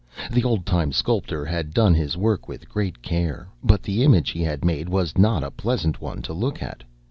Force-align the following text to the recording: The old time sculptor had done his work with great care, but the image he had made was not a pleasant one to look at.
The 0.31 0.43
old 0.43 0.65
time 0.65 0.91
sculptor 0.93 1.45
had 1.45 1.75
done 1.75 1.93
his 1.93 2.17
work 2.17 2.47
with 2.47 2.67
great 2.67 3.03
care, 3.03 3.49
but 3.63 3.83
the 3.83 4.01
image 4.01 4.31
he 4.31 4.41
had 4.41 4.65
made 4.65 4.89
was 4.89 5.15
not 5.15 5.43
a 5.43 5.51
pleasant 5.51 6.01
one 6.01 6.23
to 6.23 6.33
look 6.33 6.59
at. 6.63 6.83